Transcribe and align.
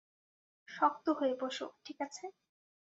শক্ত 0.67 1.05
হয়ে 1.09 1.33
বসো, 1.41 1.67
ঠিক 1.85 1.97
আছে? 2.01 2.25